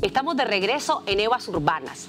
Estamos 0.00 0.36
de 0.36 0.44
regreso 0.44 1.02
en 1.06 1.20
Evas 1.20 1.48
Urbanas. 1.48 2.08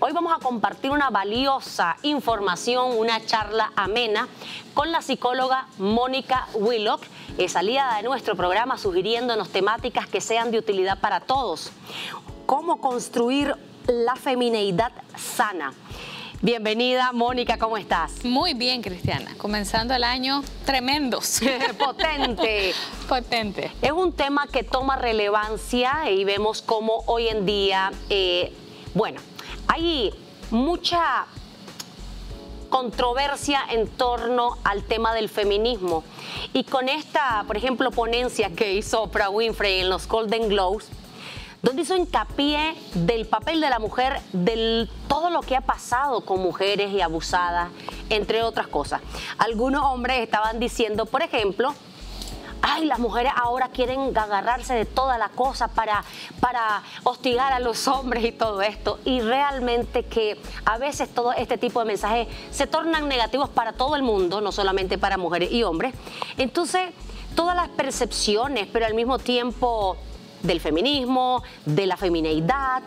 Hoy 0.00 0.12
vamos 0.12 0.32
a 0.32 0.40
compartir 0.40 0.90
una 0.90 1.10
valiosa 1.10 1.96
información, 2.02 2.96
una 2.96 3.24
charla 3.24 3.72
amena 3.74 4.28
con 4.74 4.92
la 4.92 5.02
psicóloga 5.02 5.66
Mónica 5.78 6.46
Willock, 6.54 7.02
es 7.36 7.56
aliada 7.56 7.96
de 7.96 8.02
nuestro 8.04 8.36
programa 8.36 8.78
sugiriéndonos 8.78 9.50
temáticas 9.50 10.06
que 10.06 10.20
sean 10.20 10.50
de 10.50 10.58
utilidad 10.58 11.00
para 11.00 11.20
todos. 11.20 11.72
Cómo 12.46 12.80
construir 12.80 13.54
la 13.88 14.16
femineidad 14.16 14.92
sana. 15.16 15.72
Bienvenida, 16.42 17.10
Mónica, 17.12 17.56
¿cómo 17.56 17.78
estás? 17.78 18.22
Muy 18.22 18.52
bien, 18.52 18.82
Cristiana. 18.82 19.34
Comenzando 19.38 19.94
el 19.94 20.04
año 20.04 20.44
tremendos. 20.66 21.40
Potente. 21.78 22.74
Potente. 23.08 23.72
Es 23.80 23.92
un 23.92 24.12
tema 24.12 24.46
que 24.46 24.62
toma 24.62 24.96
relevancia 24.96 26.10
y 26.10 26.24
vemos 26.24 26.60
cómo 26.60 27.02
hoy 27.06 27.28
en 27.28 27.46
día, 27.46 27.90
eh, 28.10 28.52
bueno, 28.94 29.20
hay 29.66 30.12
mucha 30.50 31.26
controversia 32.68 33.62
en 33.70 33.88
torno 33.88 34.58
al 34.64 34.84
tema 34.84 35.14
del 35.14 35.30
feminismo. 35.30 36.04
Y 36.52 36.64
con 36.64 36.90
esta, 36.90 37.42
por 37.46 37.56
ejemplo, 37.56 37.90
ponencia 37.90 38.50
que 38.50 38.74
hizo 38.74 39.04
Oprah 39.04 39.30
Winfrey 39.30 39.80
en 39.80 39.88
los 39.88 40.06
Golden 40.06 40.50
Globes, 40.50 40.90
donde 41.62 41.82
hizo 41.82 41.96
hincapié 41.96 42.74
del 42.94 43.26
papel 43.26 43.60
de 43.60 43.70
la 43.70 43.78
mujer, 43.78 44.20
de 44.32 44.88
todo 45.08 45.30
lo 45.30 45.40
que 45.40 45.56
ha 45.56 45.60
pasado 45.60 46.20
con 46.20 46.40
mujeres 46.40 46.92
y 46.92 47.00
abusadas, 47.00 47.70
entre 48.10 48.42
otras 48.42 48.68
cosas. 48.68 49.00
Algunos 49.38 49.84
hombres 49.84 50.20
estaban 50.20 50.60
diciendo, 50.60 51.06
por 51.06 51.22
ejemplo, 51.22 51.74
ay, 52.62 52.84
las 52.84 52.98
mujeres 52.98 53.32
ahora 53.36 53.68
quieren 53.68 54.16
agarrarse 54.16 54.74
de 54.74 54.84
toda 54.84 55.18
la 55.18 55.28
cosa 55.30 55.68
para, 55.68 56.04
para 56.40 56.82
hostigar 57.04 57.52
a 57.52 57.58
los 57.58 57.88
hombres 57.88 58.24
y 58.24 58.32
todo 58.32 58.62
esto. 58.62 58.98
Y 59.04 59.20
realmente 59.20 60.04
que 60.04 60.40
a 60.64 60.78
veces 60.78 61.12
todo 61.12 61.32
este 61.32 61.58
tipo 61.58 61.80
de 61.80 61.86
mensajes 61.86 62.28
se 62.50 62.66
tornan 62.66 63.08
negativos 63.08 63.48
para 63.48 63.72
todo 63.72 63.96
el 63.96 64.02
mundo, 64.02 64.40
no 64.40 64.52
solamente 64.52 64.98
para 64.98 65.16
mujeres 65.16 65.52
y 65.52 65.62
hombres. 65.62 65.94
Entonces, 66.36 66.90
todas 67.34 67.56
las 67.56 67.68
percepciones, 67.68 68.68
pero 68.72 68.86
al 68.86 68.94
mismo 68.94 69.18
tiempo 69.18 69.96
del 70.42 70.60
feminismo, 70.60 71.42
de 71.64 71.86
la 71.86 71.96
femineidad, 71.96 72.82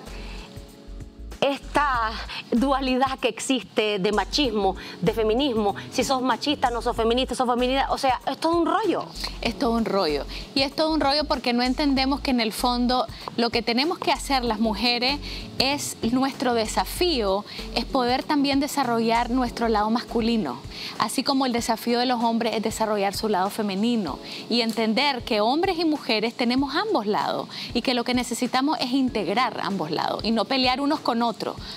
esta 1.41 2.11
dualidad 2.51 3.17
que 3.19 3.27
existe 3.27 3.97
de 3.97 4.11
machismo, 4.11 4.75
de 5.01 5.11
feminismo, 5.11 5.75
si 5.91 6.03
sos 6.03 6.21
machista, 6.21 6.69
no 6.69 6.83
sos 6.83 6.95
feminista, 6.95 7.33
sos 7.33 7.47
feminista, 7.47 7.87
o 7.89 7.97
sea, 7.97 8.21
es 8.27 8.37
todo 8.37 8.55
un 8.57 8.67
rollo. 8.67 9.07
Es 9.41 9.57
todo 9.57 9.71
un 9.71 9.85
rollo. 9.85 10.25
Y 10.53 10.61
es 10.61 10.75
todo 10.75 10.93
un 10.93 10.99
rollo 10.99 11.23
porque 11.25 11.51
no 11.51 11.63
entendemos 11.63 12.19
que 12.19 12.29
en 12.29 12.41
el 12.41 12.53
fondo 12.53 13.07
lo 13.37 13.49
que 13.49 13.63
tenemos 13.63 13.97
que 13.97 14.11
hacer 14.11 14.43
las 14.45 14.59
mujeres 14.59 15.19
es 15.57 15.97
nuestro 16.11 16.53
desafío, 16.53 17.43
es 17.75 17.85
poder 17.85 18.23
también 18.23 18.59
desarrollar 18.59 19.31
nuestro 19.31 19.67
lado 19.67 19.89
masculino, 19.89 20.59
así 20.97 21.23
como 21.23 21.45
el 21.45 21.53
desafío 21.53 21.99
de 21.99 22.05
los 22.07 22.23
hombres 22.23 22.55
es 22.55 22.63
desarrollar 22.63 23.13
su 23.13 23.29
lado 23.29 23.49
femenino 23.49 24.17
y 24.49 24.61
entender 24.61 25.23
que 25.23 25.39
hombres 25.39 25.77
y 25.77 25.85
mujeres 25.85 26.33
tenemos 26.33 26.75
ambos 26.75 27.05
lados 27.05 27.47
y 27.73 27.81
que 27.81 27.93
lo 27.93 28.03
que 28.03 28.15
necesitamos 28.15 28.79
es 28.79 28.91
integrar 28.91 29.59
ambos 29.61 29.91
lados 29.91 30.23
y 30.23 30.31
no 30.31 30.45
pelear 30.45 30.81
unos 30.81 30.99
con 30.99 31.21
otros 31.21 31.30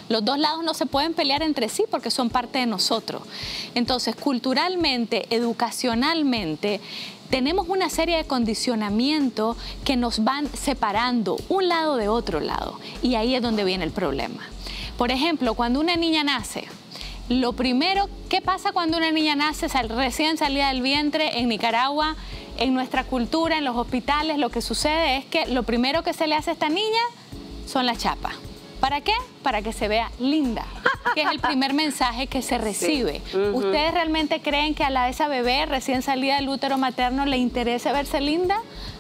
los 0.09 0.25
dos 0.25 0.39
lados 0.39 0.65
no 0.65 0.75
se 0.75 0.87
pueden 0.87 1.15
pelear 1.15 1.43
entre 1.43 1.69
sí 1.69 1.85
porque 1.91 2.11
son 2.11 2.31
parte 2.31 2.59
de 2.59 2.67
nosotros. 2.67 3.23
Entonces, 3.75 4.17
culturalmente, 4.17 5.27
educacionalmente, 5.35 6.81
tenemos 7.31 7.69
una 7.69 7.91
serie 7.91 8.17
de 8.17 8.25
condicionamientos 8.25 9.57
que 9.85 9.97
nos 9.97 10.23
van 10.25 10.49
separando 10.55 11.37
un 11.49 11.69
lado 11.69 11.97
de 11.97 12.09
otro 12.09 12.41
lado. 12.41 12.79
Y 13.03 13.15
ahí 13.17 13.35
es 13.35 13.43
donde 13.43 13.65
viene 13.65 13.85
el 13.85 13.91
problema. 13.91 14.43
Por 14.97 15.11
ejemplo, 15.11 15.55
cuando 15.55 15.81
una 15.81 15.97
niña 15.97 16.23
nace, 16.23 16.67
lo 17.29 17.55
primero, 17.55 18.09
¿qué 18.29 18.41
pasa 18.41 18.73
cuando 18.73 18.99
una 18.99 19.11
niña 19.11 19.35
nace 19.35 19.67
recién 19.89 20.37
salida 20.37 20.69
del 20.69 20.83
vientre 20.83 21.41
en 21.41 21.49
Nicaragua? 21.49 22.17
En 22.57 22.75
nuestra 22.75 23.03
cultura, 23.03 23.59
en 23.59 23.65
los 23.65 23.77
hospitales, 23.77 24.39
lo 24.39 24.51
que 24.51 24.61
sucede 24.61 25.17
es 25.17 25.25
que 25.25 25.47
lo 25.47 25.65
primero 25.65 26.05
que 26.05 26.13
se 26.13 26.29
le 26.29 26.37
hace 26.37 26.51
a 26.51 26.53
esta 26.53 26.69
niña 26.69 27.01
son 27.67 27.87
las 27.87 27.99
chapas. 27.99 28.35
¿Para 28.85 29.01
qué? 29.01 29.15
Para 29.43 29.63
que 29.63 29.73
se 29.73 29.89
vea 29.89 30.11
linda, 30.19 30.67
que 31.15 31.23
es 31.23 31.31
el 31.31 31.41
primer 31.41 31.73
mensaje 31.73 32.27
que 32.27 32.43
se 32.43 32.59
recibe. 32.59 33.23
¿Ustedes 33.55 33.95
realmente 33.95 34.43
creen 34.43 34.75
que 34.75 34.85
a 34.85 34.91
la 34.91 35.09
esa 35.09 35.27
bebé 35.27 35.65
recién 35.65 36.03
salida 36.03 36.37
del 36.37 36.51
útero 36.51 36.77
materno 36.77 37.25
le 37.25 37.39
interesa 37.39 37.93
verse 37.93 38.21
linda? 38.21 38.59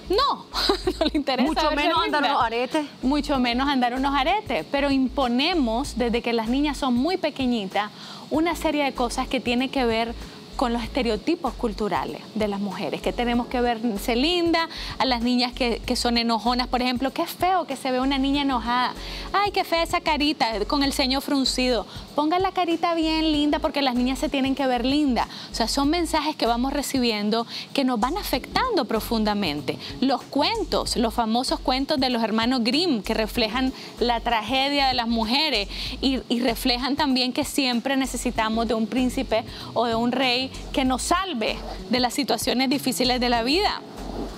No, 0.08 0.46
no 0.98 1.04
le 1.04 1.10
interesa. 1.12 1.46
Mucho 1.46 1.70
menos 1.72 2.02
andar 2.02 2.24
unos 2.24 2.42
aretes. 2.42 2.86
Mucho 3.02 3.38
menos 3.38 3.68
andar 3.68 3.92
unos 3.92 4.14
aretes. 4.14 4.64
Pero 4.72 4.90
imponemos, 4.90 5.98
desde 5.98 6.22
que 6.22 6.32
las 6.32 6.48
niñas 6.48 6.78
son 6.78 6.94
muy 6.94 7.18
pequeñitas, 7.18 7.90
una 8.30 8.56
serie 8.56 8.84
de 8.84 8.94
cosas 8.94 9.28
que 9.28 9.38
tienen 9.38 9.68
que 9.68 9.84
ver 9.84 10.14
con 10.56 10.72
los 10.72 10.82
estereotipos 10.82 11.52
culturales 11.54 12.20
de 12.34 12.48
las 12.48 12.60
mujeres, 12.60 13.02
que 13.02 13.12
tenemos 13.12 13.46
que 13.48 13.60
verse 13.60 14.16
linda, 14.16 14.68
a 14.98 15.04
las 15.04 15.22
niñas 15.22 15.52
que, 15.52 15.80
son 15.96 16.18
enojonas, 16.18 16.66
por 16.66 16.82
ejemplo, 16.82 17.12
qué 17.12 17.24
feo 17.26 17.66
que 17.66 17.76
se 17.76 17.92
ve 17.92 18.00
una 18.00 18.18
niña 18.18 18.42
enojada, 18.42 18.94
ay, 19.32 19.52
qué 19.52 19.64
fea 19.64 19.82
esa 19.82 20.00
carita 20.00 20.64
con 20.66 20.82
el 20.82 20.92
ceño 20.92 21.20
fruncido, 21.20 21.86
ponga 22.16 22.38
la 22.38 22.52
carita 22.52 22.94
bien 22.94 23.30
linda 23.32 23.60
porque 23.60 23.80
las 23.80 23.94
niñas 23.94 24.18
se 24.18 24.28
tienen 24.28 24.54
que 24.54 24.66
ver 24.66 24.84
linda. 24.84 25.28
O 25.52 25.54
sea, 25.54 25.68
son 25.68 25.88
mensajes 25.88 26.34
que 26.36 26.46
vamos 26.46 26.72
recibiendo 26.72 27.46
que 27.72 27.84
nos 27.84 28.00
van 28.00 28.16
afectando 28.18 28.84
profundamente. 28.86 29.78
Los 30.00 30.22
cuentos, 30.22 30.96
los 30.96 31.14
famosos 31.14 31.60
cuentos 31.60 32.00
de 32.00 32.10
los 32.10 32.22
hermanos 32.22 32.64
Grimm 32.64 33.02
que 33.02 33.14
reflejan 33.14 33.72
la 34.00 34.20
tragedia 34.20 34.88
de 34.88 34.94
las 34.94 35.08
mujeres 35.08 35.68
y 36.00 36.40
reflejan 36.40 36.96
también 36.96 37.32
que 37.32 37.44
siempre 37.44 37.96
necesitamos 37.96 38.66
de 38.66 38.74
un 38.74 38.86
príncipe 38.86 39.44
o 39.74 39.86
de 39.86 39.94
un 39.94 40.12
rey 40.12 40.43
que 40.72 40.84
nos 40.84 41.02
salve 41.02 41.56
de 41.90 42.00
las 42.00 42.14
situaciones 42.14 42.68
difíciles 42.70 43.20
de 43.20 43.28
la 43.28 43.42
vida. 43.42 43.80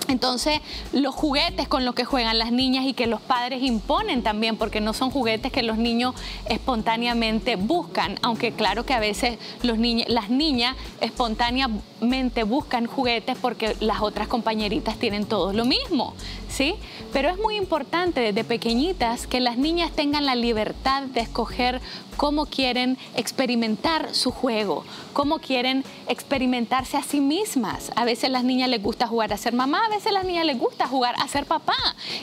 Entonces, 0.07 0.61
los 0.93 1.13
juguetes 1.13 1.67
con 1.67 1.85
los 1.85 1.93
que 1.95 2.05
juegan 2.05 2.37
las 2.37 2.51
niñas 2.51 2.85
y 2.85 2.93
que 2.93 3.07
los 3.07 3.21
padres 3.21 3.61
imponen 3.61 4.23
también, 4.23 4.57
porque 4.57 4.81
no 4.81 4.93
son 4.93 5.11
juguetes 5.11 5.51
que 5.51 5.63
los 5.63 5.77
niños 5.77 6.15
espontáneamente 6.49 7.55
buscan, 7.55 8.17
aunque 8.21 8.51
claro 8.51 8.85
que 8.85 8.93
a 8.93 8.99
veces 8.99 9.37
las 9.63 10.29
niñas 10.29 10.75
espontáneamente 11.01 12.43
buscan 12.43 12.85
juguetes 12.85 13.37
porque 13.41 13.75
las 13.79 14.01
otras 14.01 14.27
compañeritas 14.27 14.97
tienen 14.97 15.25
todos 15.25 15.53
lo 15.53 15.65
mismo, 15.65 16.13
¿sí? 16.49 16.75
Pero 17.11 17.29
es 17.29 17.37
muy 17.37 17.55
importante 17.55 18.21
desde 18.21 18.43
pequeñitas 18.43 19.27
que 19.27 19.39
las 19.39 19.57
niñas 19.57 19.91
tengan 19.91 20.25
la 20.25 20.35
libertad 20.35 21.03
de 21.03 21.21
escoger 21.21 21.81
cómo 22.17 22.47
quieren 22.47 22.97
experimentar 23.15 24.13
su 24.13 24.31
juego, 24.31 24.83
cómo 25.13 25.39
quieren 25.39 25.83
experimentarse 26.07 26.97
a 26.97 27.03
sí 27.03 27.21
mismas. 27.21 27.91
A 27.95 28.05
veces 28.05 28.31
las 28.31 28.43
niñas 28.43 28.69
les 28.69 28.81
gusta 28.81 29.07
jugar 29.07 29.31
a 29.33 29.37
ser 29.37 29.53
mamá, 29.53 29.81
a 30.05 30.11
las 30.11 30.25
niñas 30.25 30.45
les 30.45 30.59
gusta 30.59 30.87
jugar 30.87 31.15
a 31.17 31.27
ser 31.27 31.45
papá. 31.45 31.75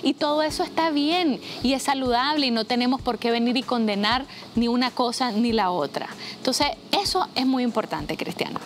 Y 0.03 0.15
todo 0.15 0.43
eso 0.43 0.63
está 0.63 0.91
bien 0.91 1.41
y 1.63 1.73
es 1.73 1.83
saludable 1.83 2.47
y 2.47 2.51
no 2.51 2.65
tenemos 2.65 3.01
por 3.01 3.19
qué 3.19 3.31
venir 3.31 3.57
y 3.57 3.63
condenar 3.63 4.25
ni 4.55 4.69
una 4.69 4.91
cosa 4.91 5.33
ni 5.33 5.53
la 5.53 5.71
otra. 5.71 6.09
Entonces, 6.37 6.69
eso 6.93 7.27
es 7.35 7.47
muy 7.47 7.63
importante, 7.63 8.17
Cristiana. 8.17 8.61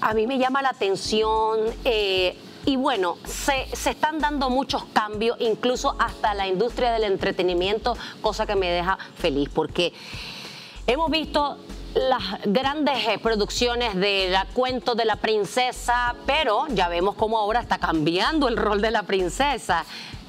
A 0.00 0.14
mí 0.14 0.26
me 0.26 0.38
llama 0.38 0.62
la 0.62 0.70
atención... 0.70 1.60
Eh, 1.84 2.36
y 2.66 2.76
bueno, 2.76 3.16
se, 3.24 3.74
se, 3.74 3.88
están 3.88 4.18
dando 4.18 4.50
muchos 4.50 4.84
cambios, 4.92 5.38
incluso 5.40 5.96
hasta 5.98 6.34
la 6.34 6.46
industria 6.46 6.92
del 6.92 7.04
entretenimiento, 7.04 7.96
cosa 8.20 8.44
que 8.44 8.54
me 8.54 8.68
deja 8.68 8.98
feliz, 9.16 9.48
porque 9.48 9.94
Hemos 10.90 11.08
visto 11.08 11.56
las 11.94 12.22
grandes 12.44 13.08
eh, 13.08 13.18
producciones 13.18 13.94
de 13.96 14.28
la 14.30 14.46
cuento 14.52 14.94
de 14.94 15.04
la 15.04 15.16
princesa, 15.16 16.14
pero 16.26 16.66
ya 16.68 16.88
vemos 16.88 17.14
cómo 17.16 17.38
ahora 17.38 17.60
está 17.60 17.78
cambiando 17.78 18.48
el 18.48 18.56
rol 18.56 18.80
de 18.80 18.90
la 18.90 19.02
princesa. 19.02 19.84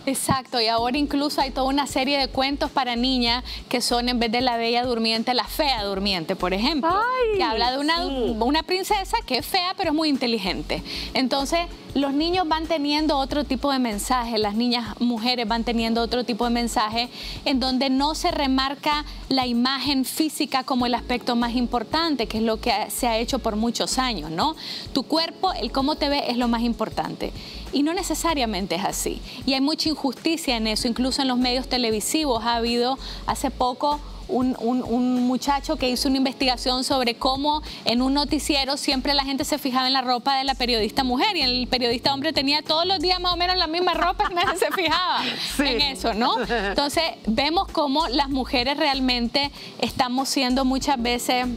Exacto, 0.05 0.59
y 0.59 0.67
ahora 0.67 0.97
incluso 0.97 1.41
hay 1.41 1.51
toda 1.51 1.67
una 1.67 1.85
serie 1.85 2.17
de 2.17 2.27
cuentos 2.27 2.71
para 2.71 2.95
niñas 2.95 3.43
que 3.69 3.81
son 3.81 4.09
en 4.09 4.19
vez 4.19 4.31
de 4.31 4.41
la 4.41 4.57
bella 4.57 4.83
durmiente, 4.83 5.33
la 5.33 5.43
fea 5.43 5.83
durmiente, 5.83 6.35
por 6.35 6.53
ejemplo, 6.53 6.89
que 7.35 7.43
habla 7.43 7.71
de 7.71 7.77
una, 7.77 8.05
una 8.05 8.63
princesa 8.63 9.17
que 9.25 9.37
es 9.37 9.45
fea 9.45 9.73
pero 9.77 9.91
es 9.91 9.95
muy 9.95 10.09
inteligente. 10.09 10.81
Entonces, 11.13 11.59
los 11.93 12.13
niños 12.13 12.47
van 12.47 12.67
teniendo 12.67 13.17
otro 13.17 13.43
tipo 13.43 13.71
de 13.71 13.79
mensaje, 13.79 14.37
las 14.37 14.55
niñas 14.55 14.99
mujeres 14.99 15.47
van 15.47 15.63
teniendo 15.63 16.01
otro 16.01 16.23
tipo 16.23 16.45
de 16.45 16.51
mensaje 16.51 17.09
en 17.45 17.59
donde 17.59 17.89
no 17.89 18.15
se 18.15 18.31
remarca 18.31 19.05
la 19.29 19.45
imagen 19.45 20.05
física 20.05 20.63
como 20.63 20.85
el 20.85 20.93
aspecto 20.93 21.35
más 21.35 21.53
importante, 21.53 22.27
que 22.27 22.37
es 22.37 22.43
lo 22.43 22.59
que 22.59 22.71
se 22.89 23.07
ha 23.07 23.17
hecho 23.17 23.39
por 23.39 23.55
muchos 23.55 23.97
años, 23.97 24.31
¿no? 24.31 24.55
Tu 24.93 25.03
cuerpo, 25.03 25.51
el 25.53 25.71
cómo 25.71 25.95
te 25.95 26.09
ve 26.09 26.23
es 26.29 26.37
lo 26.37 26.47
más 26.47 26.61
importante. 26.61 27.33
Y 27.73 27.83
no 27.83 27.93
necesariamente 27.93 28.75
es 28.75 28.85
así. 28.85 29.21
Y 29.45 29.53
hay 29.53 29.61
mucha 29.61 29.89
injusticia 29.89 30.57
en 30.57 30.67
eso, 30.67 30.87
incluso 30.87 31.21
en 31.21 31.27
los 31.27 31.37
medios 31.37 31.67
televisivos 31.67 32.43
ha 32.43 32.55
habido 32.55 32.97
hace 33.25 33.51
poco 33.51 33.99
un, 34.31 34.55
un, 34.59 35.27
muchacho 35.27 35.75
que 35.75 35.89
hizo 35.89 36.07
una 36.07 36.17
investigación 36.17 36.83
sobre 36.83 37.15
cómo 37.15 37.61
en 37.85 38.01
un 38.01 38.13
noticiero 38.13 38.77
siempre 38.77 39.13
la 39.13 39.23
gente 39.23 39.43
se 39.43 39.57
fijaba 39.57 39.87
en 39.87 39.93
la 39.93 40.01
ropa 40.01 40.37
de 40.37 40.43
la 40.43 40.55
periodista 40.55 41.03
mujer 41.03 41.35
y 41.35 41.41
el 41.41 41.67
periodista 41.67 42.13
hombre 42.13 42.33
tenía 42.33 42.61
todos 42.61 42.85
los 42.85 42.99
días 42.99 43.19
más 43.19 43.33
o 43.33 43.37
menos 43.37 43.57
la 43.57 43.67
misma 43.67 43.93
ropa 43.93 44.29
y 44.31 44.33
nadie 44.35 44.57
se 44.57 44.71
fijaba 44.71 45.21
en 45.59 45.81
eso, 45.81 46.13
¿no? 46.13 46.35
Entonces 46.41 47.03
vemos 47.27 47.67
cómo 47.71 48.07
las 48.07 48.29
mujeres 48.29 48.77
realmente 48.77 49.51
estamos 49.79 50.29
siendo 50.29 50.65
muchas 50.65 51.01
veces 51.01 51.47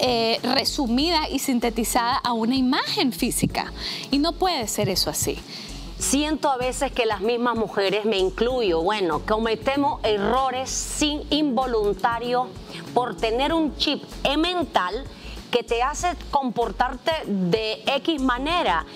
eh, 0.00 0.40
resumida 0.42 1.28
y 1.28 1.38
sintetizada 1.38 2.16
a 2.16 2.32
una 2.32 2.56
imagen 2.56 3.12
física. 3.12 3.72
Y 4.10 4.18
no 4.18 4.32
puede 4.32 4.66
ser 4.66 4.88
eso 4.88 5.10
así. 5.10 5.38
Siento 5.98 6.50
a 6.50 6.56
veces 6.56 6.92
que 6.92 7.04
las 7.04 7.20
mismas 7.20 7.56
mujeres, 7.56 8.06
me 8.06 8.16
incluyo, 8.16 8.82
bueno, 8.82 9.20
cometemos 9.26 10.00
errores 10.02 10.70
sin 10.70 11.22
involuntario 11.28 12.48
por 12.94 13.16
tener 13.16 13.52
un 13.52 13.76
chip 13.76 14.02
mental 14.38 15.04
que 15.50 15.62
te 15.62 15.82
hace 15.82 16.08
comportarte 16.30 17.12
de 17.26 17.82
X 17.96 18.22
manera, 18.22 18.86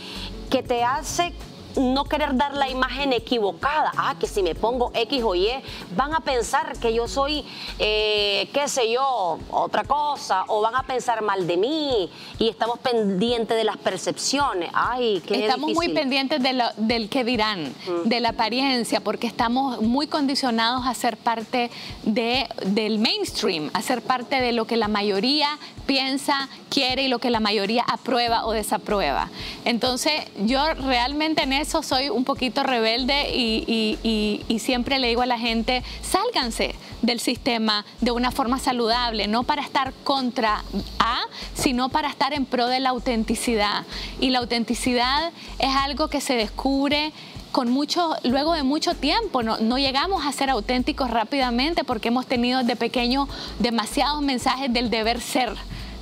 que 0.48 0.62
te 0.62 0.82
hace 0.82 1.34
no 1.76 2.04
querer 2.04 2.36
dar 2.36 2.54
la 2.54 2.68
imagen 2.68 3.12
equivocada. 3.12 3.92
Ah, 3.96 4.14
que 4.18 4.26
si 4.26 4.42
me 4.42 4.54
pongo 4.54 4.90
X 4.94 5.22
o 5.22 5.34
Y, 5.34 5.48
van 5.96 6.14
a 6.14 6.20
pensar 6.20 6.78
que 6.78 6.92
yo 6.92 7.08
soy, 7.08 7.44
eh, 7.78 8.48
qué 8.52 8.68
sé 8.68 8.90
yo, 8.90 9.38
otra 9.50 9.84
cosa, 9.84 10.44
o 10.48 10.60
van 10.60 10.74
a 10.76 10.82
pensar 10.82 11.22
mal 11.22 11.46
de 11.46 11.56
mí 11.56 12.10
y 12.38 12.48
estamos 12.48 12.78
pendientes 12.78 13.56
de 13.56 13.64
las 13.64 13.76
percepciones. 13.76 14.70
Ay, 14.72 15.22
qué 15.26 15.44
Estamos 15.44 15.72
muy 15.72 15.88
pendientes 15.90 16.40
del 16.42 17.08
que 17.08 17.24
dirán, 17.24 17.64
mm. 17.64 18.08
de 18.08 18.20
la 18.20 18.30
apariencia, 18.30 19.00
porque 19.00 19.26
estamos 19.26 19.80
muy 19.80 20.06
condicionados 20.06 20.86
a 20.86 20.94
ser 20.94 21.16
parte 21.16 21.70
de, 22.02 22.46
del 22.66 22.98
mainstream, 22.98 23.70
a 23.72 23.82
ser 23.82 24.02
parte 24.02 24.40
de 24.40 24.52
lo 24.52 24.66
que 24.66 24.76
la 24.76 24.88
mayoría 24.88 25.58
piensa, 25.86 26.48
quiere 26.70 27.04
y 27.04 27.08
lo 27.08 27.18
que 27.18 27.30
la 27.30 27.40
mayoría 27.40 27.84
aprueba 27.86 28.46
o 28.46 28.52
desaprueba. 28.52 29.30
Entonces, 29.64 30.12
yo 30.44 30.74
realmente 30.74 31.42
en 31.42 31.52
eso 31.64 31.82
soy 31.82 32.10
un 32.10 32.24
poquito 32.24 32.62
rebelde 32.62 33.30
y, 33.34 34.58
siempre 34.58 34.98
le 34.98 35.08
digo 35.08 35.22
a 35.22 35.26
la 35.26 35.38
gente, 35.38 35.82
sálganse 36.02 36.74
del 37.02 37.20
sistema 37.20 37.84
de 38.00 38.10
una 38.10 38.30
forma 38.30 38.58
saludable, 38.58 39.28
no 39.28 39.42
para 39.42 39.62
estar 39.62 39.92
contra 40.04 40.62
A, 40.98 41.22
sino 41.54 41.88
para 41.88 42.08
estar 42.08 42.32
en 42.32 42.44
pro 42.44 42.66
de 42.66 42.80
la 42.80 42.90
autenticidad. 42.90 43.84
Y 44.20 44.30
la 44.30 44.38
autenticidad 44.38 45.32
es 45.58 45.74
algo 45.74 46.08
que 46.08 46.20
se 46.20 46.34
descubre 46.34 47.12
con 47.50 47.70
mucho, 47.70 48.14
luego 48.24 48.52
de 48.52 48.62
mucho 48.62 48.94
tiempo. 48.94 49.42
No, 49.42 49.58
no, 49.58 49.78
llegamos 49.78 50.26
a 50.26 50.32
ser 50.32 50.50
auténticos 50.50 51.10
rápidamente 51.10 51.82
porque 51.84 52.08
hemos 52.08 52.26
tenido 52.26 52.62
de 52.62 52.76
pequeño 52.76 53.28
demasiados 53.58 54.20
mensajes 54.22 54.72
del 54.72 54.90
deber 54.90 55.20
ser. 55.20 55.54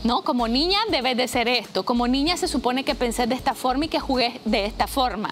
¿No? 0.04 0.22
Como 0.22 0.48
niña 0.48 0.78
debes 0.90 1.16
de 1.16 1.28
ser 1.28 1.48
esto, 1.48 1.84
como 1.84 2.08
niña 2.08 2.36
se 2.36 2.48
supone 2.48 2.84
que 2.84 2.94
pensé 2.94 3.26
de 3.26 3.34
esta 3.34 3.54
forma 3.54 3.86
y 3.86 3.88
que 3.88 4.00
jugué 4.00 4.40
de 4.44 4.66
esta 4.66 4.86
forma. 4.86 5.30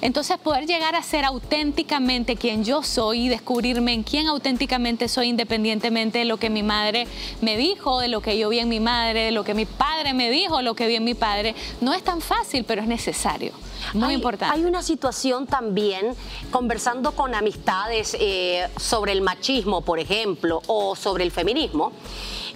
Entonces 0.00 0.38
poder 0.38 0.66
llegar 0.66 0.94
a 0.94 1.02
ser 1.02 1.24
auténticamente 1.24 2.36
quien 2.36 2.64
yo 2.64 2.82
soy 2.82 3.26
y 3.26 3.28
descubrirme 3.28 3.92
en 3.92 4.02
quién 4.02 4.26
auténticamente 4.28 5.08
soy 5.08 5.28
independientemente 5.28 6.20
de 6.20 6.24
lo 6.24 6.36
que 6.38 6.50
mi 6.50 6.62
madre 6.62 7.06
me 7.40 7.56
dijo, 7.56 8.00
de 8.00 8.08
lo 8.08 8.20
que 8.20 8.38
yo 8.38 8.48
vi 8.48 8.58
en 8.58 8.68
mi 8.68 8.80
madre, 8.80 9.24
de 9.24 9.30
lo 9.32 9.44
que 9.44 9.54
mi 9.54 9.66
padre 9.66 10.14
me 10.14 10.30
dijo, 10.30 10.62
lo 10.62 10.74
que 10.74 10.86
vi 10.86 10.96
en 10.96 11.04
mi 11.04 11.14
padre, 11.14 11.54
no 11.80 11.92
es 11.92 12.02
tan 12.02 12.20
fácil, 12.20 12.64
pero 12.64 12.82
es 12.82 12.88
necesario. 12.88 13.52
Muy 13.94 14.14
importante. 14.14 14.54
Hay 14.54 14.64
una 14.64 14.82
situación 14.82 15.46
también, 15.46 16.14
conversando 16.50 17.12
con 17.12 17.34
amistades 17.34 18.16
eh, 18.18 18.66
sobre 18.76 19.12
el 19.12 19.20
machismo, 19.20 19.82
por 19.82 19.98
ejemplo, 19.98 20.62
o 20.66 20.96
sobre 20.96 21.24
el 21.24 21.30
feminismo, 21.30 21.92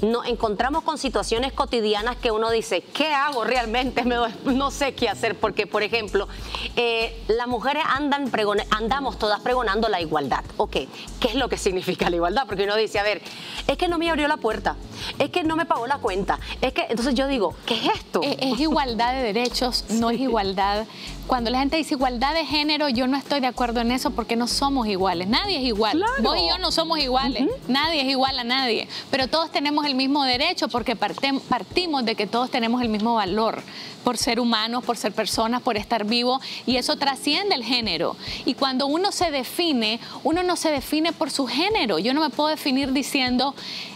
nos 0.03 0.27
encontramos 0.27 0.83
con 0.83 0.99
situaciones 0.99 1.53
cotidianas 1.53 2.17
que 2.17 2.31
uno 2.31 2.51
dice, 2.51 2.83
¿qué 2.83 3.13
hago 3.13 3.45
realmente? 3.45 4.05
no 4.45 4.71
sé 4.71 4.95
qué 4.95 5.09
hacer, 5.09 5.37
porque, 5.37 5.67
por 5.67 5.83
ejemplo, 5.83 6.29
eh, 6.77 7.23
las 7.29 7.47
mujeres 7.47 7.83
andan 7.87 8.31
andamos 8.71 9.19
todas 9.19 9.41
pregonando 9.41 9.89
la 9.89 10.01
igualdad. 10.01 10.45
Ok, 10.57 10.73
¿qué 11.21 11.29
es 11.29 11.35
lo 11.35 11.49
que 11.49 11.57
significa 11.57 12.09
la 12.11 12.17
igualdad? 12.17 12.45
Porque 12.47 12.65
uno 12.65 12.77
dice, 12.77 12.99
a 12.99 13.03
ver, 13.03 13.23
es 13.67 13.77
que 13.77 13.89
no 13.89 13.99
me 13.99 14.11
abrió 14.11 14.29
la 14.29 14.37
puerta, 14.37 14.77
es 15.19 15.31
que 15.31 15.45
no 15.45 15.57
me 15.57 15.67
pagó 15.67 15.87
la 15.87 15.99
cuenta, 15.99 16.39
es 16.61 16.73
que, 16.73 16.87
entonces 16.89 17.15
yo 17.15 17.27
digo, 17.27 17.55
¿qué 17.67 17.75
es 17.75 17.95
esto? 17.97 18.21
Es, 18.23 18.37
es 18.41 18.61
igualdad 18.61 19.13
de 19.15 19.33
derechos, 19.33 19.85
no 19.91 20.11
es 20.11 20.21
igualdad 20.21 20.87
cuando 21.31 21.49
la 21.49 21.61
gente 21.61 21.77
dice 21.77 21.95
igualdad 21.95 22.35
de 22.35 22.45
género, 22.45 22.89
yo 22.89 23.07
no 23.07 23.17
estoy 23.17 23.39
de 23.39 23.47
acuerdo 23.47 23.81
en 23.81 23.93
eso 23.93 24.11
porque 24.11 24.35
no 24.35 24.49
somos 24.49 24.89
iguales. 24.89 25.29
Nadie 25.29 25.59
es 25.59 25.63
igual. 25.63 26.03
Vos 26.23 26.37
y 26.37 26.49
yo 26.49 26.59
no 26.59 26.73
somos 26.73 26.99
iguales. 26.99 27.47
Nadie 27.69 28.01
es 28.01 28.09
igual 28.09 28.37
a 28.37 28.43
nadie. 28.43 28.89
Pero 29.13 29.29
todos 29.29 29.53
tenemos 29.53 29.87
el 29.87 29.95
mismo 29.95 30.25
derecho 30.25 30.67
porque 30.67 30.97
partimos 30.97 32.05
de 32.05 32.17
que 32.17 32.27
todos 32.27 32.51
tenemos 32.51 32.83
el 32.83 32.89
mismo 32.89 33.15
valor 33.15 33.63
por 34.03 34.17
ser 34.19 34.41
humanos, 34.41 34.83
por 34.83 34.97
ser 34.97 35.13
personas, 35.13 35.63
por 35.63 35.77
estar 35.77 36.05
vivos, 36.05 36.43
y 36.67 36.79
eso 36.79 36.97
trasciende 36.97 37.55
el 37.55 37.63
género. 37.63 38.17
Y 38.45 38.55
cuando 38.55 38.87
uno 38.87 39.13
se 39.13 39.31
define, 39.31 40.01
uno 40.25 40.43
no 40.43 40.57
se 40.57 40.73
define 40.73 41.13
por 41.13 41.31
su 41.31 41.47
género. 41.47 42.01
Yo 42.01 42.13
no 42.13 42.23
me 42.23 42.31
puedo 42.31 42.49
definir 42.49 42.93
diciendo 42.93 43.55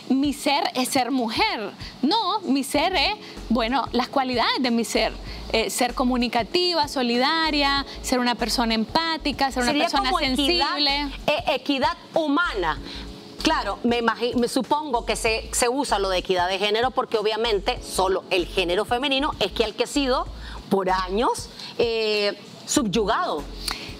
mi 0.08 0.32
ser 0.34 0.70
es 0.74 0.88
ser 0.88 1.10
mujer. 1.10 1.72
No, 2.00 2.40
mi 2.40 2.62
ser 2.62 2.94
es, 2.94 3.14
bueno, 3.48 3.88
las 3.90 4.06
cualidades 4.06 4.62
de 4.62 4.70
mi 4.70 4.84
ser. 4.84 5.12
Eh, 5.56 5.70
ser 5.70 5.94
comunicativa, 5.94 6.88
solidaria, 6.88 7.86
ser 8.02 8.18
una 8.18 8.34
persona 8.34 8.74
empática, 8.74 9.52
ser 9.52 9.62
una 9.62 9.72
persona 9.72 10.10
sensible. 10.18 11.02
Equidad, 11.02 11.54
equidad 11.54 11.96
humana. 12.12 12.80
Claro, 13.40 13.78
me, 13.84 14.02
me 14.02 14.48
supongo 14.48 15.06
que 15.06 15.14
se, 15.14 15.48
se, 15.52 15.68
usa 15.68 16.00
lo 16.00 16.08
de 16.08 16.18
equidad 16.18 16.48
de 16.48 16.58
género 16.58 16.90
porque 16.90 17.18
obviamente 17.18 17.80
solo 17.82 18.24
el 18.30 18.46
género 18.46 18.84
femenino 18.84 19.30
es 19.38 19.52
que 19.52 19.62
al 19.62 19.74
que 19.74 19.84
ha 19.84 19.86
sido 19.86 20.26
por 20.70 20.90
años 20.90 21.50
eh, 21.78 22.36
subyugado. 22.66 23.44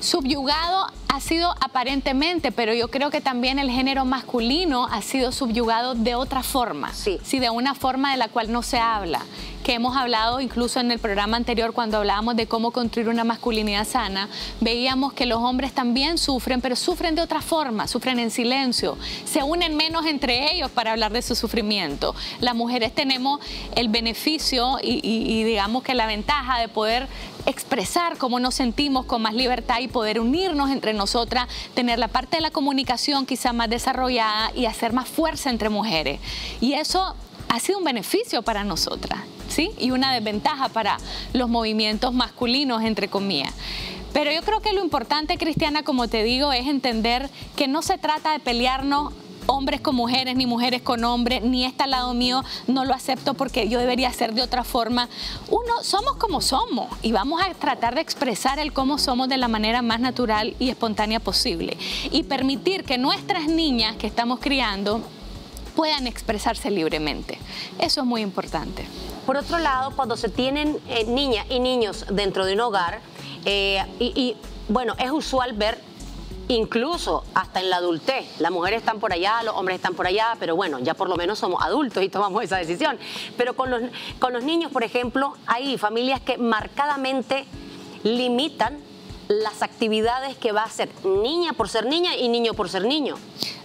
Subyugado 0.00 0.88
ha 1.14 1.20
sido 1.20 1.55
aparentemente, 1.61 2.50
pero 2.50 2.75
yo 2.75 2.88
creo 2.88 3.11
que 3.11 3.20
también 3.20 3.61
el 3.61 3.70
género 3.70 4.05
masculino 4.05 4.88
ha 4.90 5.00
sido 5.00 5.31
subyugado 5.31 5.94
de 5.94 6.16
otra 6.16 6.43
forma. 6.43 6.93
Sí. 6.93 7.20
Sí, 7.22 7.38
de 7.38 7.50
una 7.50 7.75
forma 7.75 8.11
de 8.11 8.16
la 8.16 8.28
cual 8.28 8.50
no 8.50 8.62
se 8.62 8.78
habla 8.78 9.22
que 9.64 9.72
hemos 9.72 9.96
hablado 9.96 10.40
incluso 10.43 10.78
en 10.78 10.93
el 10.93 10.99
programa 10.99 11.38
anterior 11.38 11.72
cuando 11.72 11.96
hablábamos 11.96 12.37
de 12.37 12.46
cómo 12.46 12.70
construir 12.70 13.08
una 13.08 13.25
masculinidad 13.25 13.87
sana, 13.87 14.28
veíamos 14.61 15.14
que 15.14 15.25
los 15.25 15.38
hombres 15.38 15.72
también 15.72 16.19
sufren, 16.19 16.61
pero 16.61 16.76
sufren 16.76 17.14
de 17.14 17.22
otra 17.22 17.40
forma, 17.40 17.88
sufren 17.88 18.19
en 18.19 18.31
silencio, 18.31 18.99
se 19.25 19.43
unen 19.43 19.75
menos 19.75 20.05
entre 20.05 20.52
ellos 20.52 20.70
para 20.70 20.93
hablar 20.93 21.12
de 21.12 21.22
su 21.22 21.34
sufrimiento. 21.34 22.14
Las 22.40 22.55
mujeres 22.55 22.94
tenemos 22.94 23.40
el 23.75 23.88
beneficio 23.88 24.77
y, 24.82 25.44
digamos 25.44 25.82
que 25.82 25.94
la 25.94 26.06
ventaja 26.06 26.60
de 26.60 26.69
poder 26.69 27.08
expresar 27.46 28.19
cómo 28.19 28.41
nos 28.41 28.55
sentimos 28.55 29.06
con 29.06 29.22
más 29.22 29.34
libertad 29.34 29.81
y 29.81 29.88
poder 29.88 30.20
unirnos 30.20 30.70
entre 30.70 30.93
nosotras, 31.05 31.49
tener 31.75 31.99
la 31.99 32.08
parte 32.08 32.39
de 32.39 32.41
la 32.41 32.51
comunicación 32.51 33.27
quizá 33.27 33.53
más 33.53 33.69
desarrollada 33.69 34.51
y 34.55 34.65
hacer 34.65 34.94
más 34.94 35.06
fuerza 35.06 35.51
entre 35.51 35.69
mujeres. 35.69 36.19
Y 36.63 36.73
eso 36.73 37.15
ha 37.51 37.61
sido 37.61 37.79
un 37.79 37.84
beneficio 37.84 38.41
para 38.41 38.65
nosotras, 38.65 39.20
¿sí? 39.49 39.70
Y 39.79 39.91
una 39.91 40.15
desventaja 40.15 40.70
para 40.70 40.96
los 41.34 41.51
movimientos 41.51 42.15
masculinos, 42.15 42.82
entre 42.82 43.08
comillas. 43.08 43.53
Pero 44.15 44.32
yo 44.32 44.41
creo 44.41 44.61
que 44.61 44.73
lo 44.73 44.82
importante, 44.82 45.37
Cristiana, 45.37 45.82
como 45.82 46.08
te 46.08 46.23
digo, 46.23 46.55
es 46.55 46.69
entender 46.69 47.29
que 47.55 47.69
no 47.69 47.82
se 47.82 47.99
trata 47.99 48.32
de 48.32 48.39
pelearnos 48.39 49.13
hombres 49.46 49.81
con 49.81 49.94
mujeres, 49.94 50.36
ni 50.36 50.46
mujeres 50.46 50.82
con 50.82 51.05
hombres, 51.05 51.43
ni 51.43 51.65
este 51.65 51.86
lado 51.86 52.15
mío 52.15 52.43
no 52.67 52.84
lo 52.84 52.94
acepto 52.94 53.34
porque 53.34 53.69
yo 53.69 53.79
debería 53.79 54.13
ser 54.13 54.34
de 54.34 54.43
otra 54.43 54.65
forma. 54.65 55.08
Uno, 55.48 55.82
somos 55.82 56.17
como 56.17 56.41
somos 56.41 56.89
y 57.03 57.13
vamos 57.13 57.41
a 57.43 57.53
tratar 57.55 57.94
de 57.94 58.01
expresar 58.01 58.58
el 58.58 58.72
cómo 58.72 58.98
somos 58.98 59.29
de 59.29 59.36
la 59.36 59.48
manera 59.48 59.82
más 59.82 60.01
natural 60.01 60.55
y 60.58 60.70
espontánea 60.70 61.20
posible. 61.20 61.77
Y 62.10 62.24
permitir 62.24 62.84
que 62.84 62.98
nuestras 62.98 63.46
niñas 63.46 63.96
que 63.96 64.06
estamos 64.06 64.41
criando 64.41 65.01
puedan 65.74 66.06
expresarse 66.06 66.70
libremente. 66.70 67.39
Eso 67.79 68.01
es 68.01 68.06
muy 68.06 68.22
importante. 68.22 68.86
Por 69.27 69.36
otro 69.36 69.58
lado, 69.58 69.91
cuando 69.96 70.17
se 70.17 70.29
tienen 70.29 70.79
eh, 70.89 71.05
niñas 71.06 71.46
y 71.51 71.58
niños 71.58 72.06
dentro 72.10 72.44
de 72.46 72.55
un 72.55 72.60
hogar, 72.60 73.01
eh, 73.44 73.82
y, 73.98 74.36
bueno, 74.69 74.94
es 74.98 75.10
usual 75.10 75.53
ver 75.53 75.79
incluso 76.48 77.24
hasta 77.34 77.60
en 77.60 77.70
la 77.70 77.77
adultez. 77.77 78.41
Las 78.41 78.51
mujeres 78.51 78.81
están 78.81 79.01
por 79.01 79.13
allá, 79.13 79.43
los 79.43 79.55
hombres 79.55 79.77
están 79.77 79.94
por 79.94 80.06
allá, 80.06 80.36
pero 80.39 80.56
bueno, 80.56 80.79
ya 80.79 80.94
por 80.94 81.08
lo 81.08 81.17
menos 81.17 81.39
somos 81.39 81.63
adultos 81.63 82.03
y 82.03 82.08
tomamos 82.08 82.43
esa 82.43 82.56
decisión. 82.56 82.98
Pero 83.36 83.55
con 83.55 83.70
los, 83.70 83.82
con 84.19 84.32
los 84.32 84.44
niños, 84.44 84.70
por 84.70 84.84
ejemplo, 84.84 85.34
hay 85.46 85.79
familias 85.79 86.20
que 86.20 86.39
marcadamente 86.39 87.46
limitan 88.03 88.79
las 89.29 89.63
actividades 89.63 90.36
que 90.36 90.53
va 90.53 90.63
a 90.63 90.67
hacer 90.67 90.91
niña 91.05 91.55
por 91.55 91.69
ser 91.69 91.86
niña 91.86 92.17
y 92.17 92.29
niño 92.29 92.55
por 92.55 92.69
ser 92.69 92.84
niño. 92.84 93.17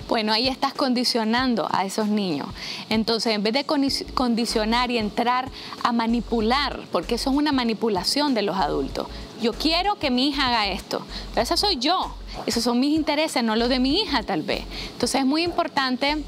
Bueno, 0.07 0.33
ahí 0.33 0.47
estás 0.47 0.73
condicionando 0.73 1.67
a 1.69 1.85
esos 1.85 2.07
niños. 2.07 2.47
Entonces, 2.89 3.33
en 3.35 3.43
vez 3.43 3.53
de 3.53 3.65
condicionar 3.65 4.89
y 4.89 4.97
entrar 4.97 5.49
a 5.83 5.91
manipular, 5.91 6.79
porque 6.91 7.15
eso 7.15 7.29
es 7.29 7.35
una 7.35 7.51
manipulación 7.51 8.33
de 8.33 8.41
los 8.41 8.57
adultos. 8.57 9.07
Yo 9.39 9.53
quiero 9.53 9.99
que 9.99 10.09
mi 10.09 10.29
hija 10.29 10.47
haga 10.47 10.67
esto, 10.67 11.03
esa 11.35 11.57
soy 11.57 11.77
yo. 11.77 12.15
Esos 12.45 12.63
son 12.63 12.79
mis 12.79 12.95
intereses, 12.95 13.43
no 13.43 13.55
los 13.55 13.69
de 13.69 13.79
mi 13.79 14.01
hija 14.01 14.23
tal 14.23 14.41
vez. 14.41 14.63
Entonces 14.93 15.21
es 15.21 15.25
muy 15.25 15.43
importante 15.43 16.23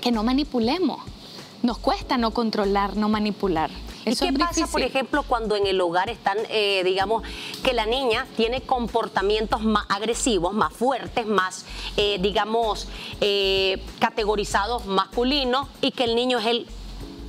que 0.00 0.10
no 0.12 0.22
manipulemos. 0.22 1.00
Nos 1.62 1.78
cuesta 1.78 2.16
no 2.16 2.30
controlar, 2.30 2.96
no 2.96 3.08
manipular. 3.08 3.70
¿Y 4.06 4.16
qué 4.16 4.32
pasa, 4.32 4.66
por 4.66 4.80
ejemplo, 4.80 5.22
cuando 5.22 5.56
en 5.56 5.66
el 5.66 5.80
hogar 5.80 6.08
están, 6.08 6.38
eh, 6.48 6.82
digamos, 6.84 7.22
que 7.62 7.74
la 7.74 7.84
niña 7.84 8.26
tiene 8.36 8.62
comportamientos 8.62 9.62
más 9.62 9.84
agresivos, 9.90 10.54
más 10.54 10.72
fuertes, 10.72 11.26
más, 11.26 11.66
eh, 11.98 12.18
digamos, 12.20 12.88
eh, 13.20 13.82
categorizados 13.98 14.86
masculinos 14.86 15.68
y 15.82 15.90
que 15.92 16.04
el 16.04 16.14
niño 16.14 16.38
es 16.38 16.46
el 16.46 16.66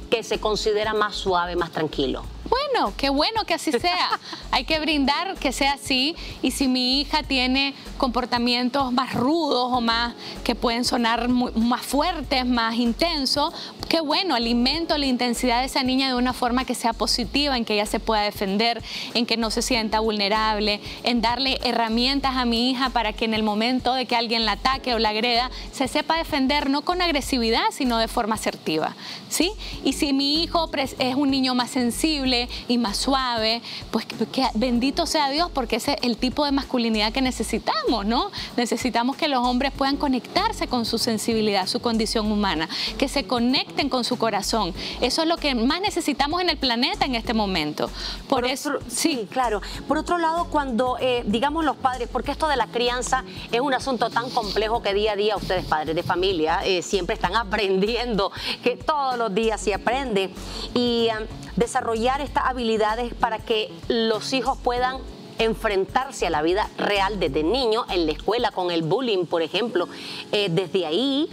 que 0.09 0.23
se 0.23 0.39
considera 0.39 0.93
más 0.93 1.15
suave, 1.15 1.57
más 1.57 1.71
tranquilo? 1.71 2.23
Bueno, 2.51 2.93
qué 2.97 3.09
bueno 3.09 3.45
que 3.45 3.53
así 3.53 3.71
sea. 3.71 4.19
Hay 4.51 4.65
que 4.65 4.77
brindar 4.81 5.37
que 5.37 5.53
sea 5.53 5.73
así. 5.73 6.17
Y 6.41 6.51
si 6.51 6.67
mi 6.67 6.99
hija 6.99 7.23
tiene 7.23 7.73
comportamientos 7.97 8.91
más 8.91 9.13
rudos 9.13 9.69
o 9.71 9.79
más 9.79 10.15
que 10.43 10.53
pueden 10.53 10.83
sonar 10.83 11.29
más 11.29 11.81
fuertes, 11.81 12.45
más 12.45 12.75
intensos, 12.75 13.53
qué 13.87 14.01
bueno, 14.01 14.35
alimento 14.35 14.97
la 14.97 15.05
intensidad 15.05 15.61
de 15.61 15.67
esa 15.67 15.83
niña 15.83 16.09
de 16.09 16.15
una 16.15 16.33
forma 16.33 16.65
que 16.65 16.75
sea 16.75 16.91
positiva, 16.91 17.55
en 17.55 17.63
que 17.63 17.75
ella 17.75 17.85
se 17.85 18.01
pueda 18.01 18.23
defender, 18.23 18.83
en 19.13 19.25
que 19.25 19.37
no 19.37 19.49
se 19.49 19.61
sienta 19.61 20.01
vulnerable, 20.01 20.81
en 21.03 21.21
darle 21.21 21.57
herramientas 21.63 22.35
a 22.35 22.43
mi 22.43 22.69
hija 22.69 22.89
para 22.89 23.13
que 23.13 23.23
en 23.23 23.33
el 23.33 23.43
momento 23.43 23.93
de 23.93 24.05
que 24.05 24.17
alguien 24.17 24.45
la 24.45 24.53
ataque 24.53 24.93
o 24.93 24.99
la 24.99 25.09
agreda, 25.09 25.51
se 25.71 25.87
sepa 25.87 26.17
defender 26.17 26.69
no 26.69 26.81
con 26.81 27.01
agresividad, 27.01 27.63
sino 27.71 27.97
de 27.97 28.09
forma 28.09 28.35
asertiva. 28.35 28.95
¿sí? 29.29 29.53
Y 29.83 29.93
si 29.93 30.11
mi 30.11 30.43
hijo 30.43 30.69
es 30.77 31.15
un 31.15 31.31
niño 31.31 31.55
más 31.55 31.71
sensible, 31.71 32.40
y 32.67 32.77
más 32.77 32.97
suave, 32.97 33.61
pues 33.91 34.05
que 34.05 34.45
bendito 34.53 35.05
sea 35.05 35.29
Dios 35.29 35.49
porque 35.53 35.77
ese 35.77 35.93
es 35.93 35.97
el 36.03 36.17
tipo 36.17 36.45
de 36.45 36.51
masculinidad 36.51 37.11
que 37.11 37.21
necesitamos, 37.21 38.05
¿no? 38.05 38.31
Necesitamos 38.57 39.15
que 39.17 39.27
los 39.27 39.45
hombres 39.45 39.71
puedan 39.71 39.97
conectarse 39.97 40.67
con 40.67 40.85
su 40.85 40.97
sensibilidad, 40.97 41.67
su 41.67 41.79
condición 41.79 42.31
humana, 42.31 42.69
que 42.97 43.07
se 43.07 43.25
conecten 43.25 43.89
con 43.89 44.03
su 44.03 44.17
corazón. 44.17 44.73
Eso 45.01 45.21
es 45.23 45.27
lo 45.27 45.37
que 45.37 45.55
más 45.55 45.81
necesitamos 45.81 46.41
en 46.41 46.49
el 46.49 46.57
planeta 46.57 47.05
en 47.05 47.15
este 47.15 47.33
momento. 47.33 47.89
Por, 48.27 48.45
eso, 48.45 48.73
sí. 48.87 49.27
claro. 49.29 49.61
Por 49.87 49.97
otro 49.97 50.17
lado, 50.17 50.45
cuando 50.45 50.97
eh, 50.99 51.23
digamos 51.25 51.65
los 51.65 51.77
padres, 51.77 52.07
porque 52.11 52.31
esto 52.31 52.47
de 52.47 52.55
la 52.55 52.67
crianza 52.67 53.23
es 53.51 53.59
un 53.59 53.73
asunto 53.73 54.09
tan 54.09 54.29
complejo 54.29 54.81
que 54.81 54.93
día 54.93 55.13
a 55.13 55.15
día 55.15 55.35
ustedes 55.35 55.65
padres 55.65 55.95
de 55.95 56.03
familia 56.03 56.61
eh, 56.65 56.81
siempre 56.81 57.15
están 57.15 57.35
aprendiendo, 57.35 58.31
que 58.63 58.77
todos 58.77 59.17
los 59.17 59.33
días 59.33 59.59
se 59.61 59.73
aprende 59.73 60.31
y 60.73 61.09
desarrollar 61.55 62.21
estas 62.31 62.45
habilidades 62.45 63.13
para 63.13 63.39
que 63.39 63.69
los 63.89 64.31
hijos 64.31 64.57
puedan 64.57 64.99
enfrentarse 65.37 66.27
a 66.27 66.29
la 66.29 66.41
vida 66.41 66.69
real 66.77 67.19
desde 67.19 67.43
niños, 67.43 67.85
en 67.89 68.05
la 68.05 68.13
escuela, 68.13 68.51
con 68.51 68.71
el 68.71 68.83
bullying, 68.83 69.25
por 69.25 69.41
ejemplo. 69.41 69.89
Eh, 70.31 70.47
desde 70.49 70.85
ahí 70.85 71.27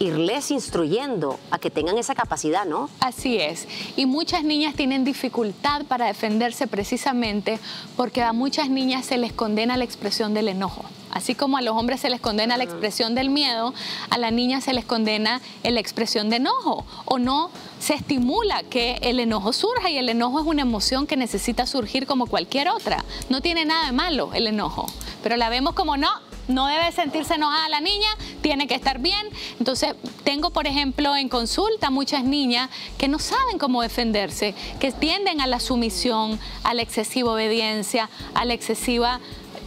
irles 0.00 0.50
instruyendo 0.50 1.38
a 1.50 1.58
que 1.58 1.70
tengan 1.70 1.98
esa 1.98 2.14
capacidad, 2.14 2.64
¿no? 2.64 2.88
Así 3.00 3.36
es. 3.36 3.68
Y 3.96 4.06
muchas 4.06 4.42
niñas 4.42 4.74
tienen 4.74 5.04
dificultad 5.04 5.84
para 5.84 6.06
defenderse 6.06 6.66
precisamente 6.66 7.60
porque 7.98 8.22
a 8.22 8.32
muchas 8.32 8.70
niñas 8.70 9.04
se 9.04 9.18
les 9.18 9.34
condena 9.34 9.76
la 9.76 9.84
expresión 9.84 10.32
del 10.32 10.48
enojo. 10.48 10.84
Así 11.10 11.34
como 11.34 11.58
a 11.58 11.62
los 11.62 11.76
hombres 11.76 12.00
se 12.00 12.08
les 12.08 12.20
condena 12.20 12.56
la 12.56 12.64
expresión 12.64 13.14
del 13.14 13.28
miedo, 13.28 13.74
a 14.08 14.16
la 14.16 14.30
niña 14.30 14.62
se 14.62 14.72
les 14.72 14.86
condena 14.86 15.42
la 15.62 15.80
expresión 15.80 16.30
de 16.30 16.36
enojo. 16.36 16.86
O 17.04 17.18
no 17.18 17.50
se 17.78 17.92
estimula 17.92 18.62
que 18.62 18.98
el 19.02 19.20
enojo 19.20 19.52
surja 19.52 19.90
y 19.90 19.98
el 19.98 20.08
enojo 20.08 20.40
es 20.40 20.46
una 20.46 20.62
emoción 20.62 21.06
que 21.06 21.18
necesita 21.18 21.66
surgir 21.66 22.06
como 22.06 22.26
cualquier 22.26 22.70
otra. 22.70 23.04
No 23.28 23.42
tiene 23.42 23.66
nada 23.66 23.84
de 23.84 23.92
malo 23.92 24.30
el 24.32 24.46
enojo, 24.46 24.86
pero 25.22 25.36
la 25.36 25.50
vemos 25.50 25.74
como 25.74 25.98
no, 25.98 26.08
no 26.50 26.66
debe 26.66 26.92
sentirse 26.92 27.34
enojada 27.34 27.68
la 27.68 27.80
niña, 27.80 28.08
tiene 28.42 28.66
que 28.66 28.74
estar 28.74 28.98
bien. 28.98 29.26
Entonces, 29.58 29.94
tengo, 30.24 30.50
por 30.50 30.66
ejemplo, 30.66 31.16
en 31.16 31.28
consulta 31.28 31.90
muchas 31.90 32.24
niñas 32.24 32.70
que 32.98 33.08
no 33.08 33.18
saben 33.18 33.58
cómo 33.58 33.82
defenderse, 33.82 34.54
que 34.78 34.92
tienden 34.92 35.40
a 35.40 35.46
la 35.46 35.60
sumisión, 35.60 36.38
a 36.64 36.74
la 36.74 36.82
excesiva 36.82 37.32
obediencia, 37.32 38.10
a 38.34 38.44
la 38.44 38.54
excesiva 38.54 39.20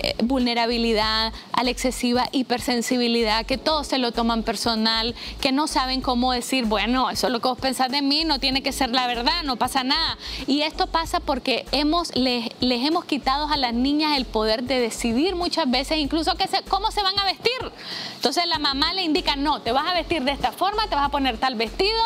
eh, 0.04 0.16
vulnerabilidad, 0.24 1.34
a 1.54 1.64
la 1.64 1.72
excesiva 1.72 2.28
hipersensibilidad, 2.32 3.46
que 3.46 3.58
todos 3.58 3.88
se 3.88 3.98
lo 3.98 4.12
toman 4.12 4.44
personal, 4.44 5.16
que 5.42 5.52
no 5.52 5.68
saben 5.68 6.02
cómo 6.02 6.34
decir, 6.34 6.66
bueno, 6.66 7.10
eso 7.10 7.28
es 7.28 7.34
lo 7.34 7.40
que 7.40 7.48
vos 7.48 7.58
pensás 7.58 7.90
de 7.90 8.02
mí, 8.02 8.26
no 8.26 8.40
tiene 8.40 8.62
que 8.62 8.72
ser 8.72 8.90
la 8.90 9.08
verdad, 9.08 9.44
no 9.44 9.56
pasa 9.56 9.84
nada. 9.84 10.18
Y 10.46 10.62
esto 10.62 10.88
pasa 10.88 11.20
porque 11.20 11.66
hemos, 11.72 12.16
les, 12.16 12.50
hemos 12.60 13.06
quitado 13.06 13.48
a 13.48 13.58
las 13.58 13.74
niñas 13.74 14.18
el 14.18 14.26
poder 14.26 14.64
de 14.64 14.80
decidir 14.80 15.36
muchas 15.36 15.72
veces, 15.72 15.98
incluso 15.98 16.36
que 16.36 16.50
cómo 16.68 16.92
se 16.92 17.02
van 17.02 17.18
a 17.18 17.24
vestir. 17.24 17.72
Entonces 18.16 18.46
la 18.48 18.60
mamá 18.60 18.94
le 18.94 19.04
indica, 19.04 19.36
no, 19.36 19.62
te 19.62 19.72
vas 19.72 19.88
a 19.88 19.94
vestir 19.94 20.24
de 20.24 20.32
esta 20.32 20.52
forma, 20.52 20.88
te 20.88 20.96
vas 20.96 21.06
a 21.06 21.10
poner 21.10 21.38
tal 21.38 21.56
vestido, 21.56 22.02